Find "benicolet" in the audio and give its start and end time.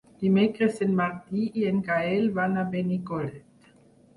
2.73-3.71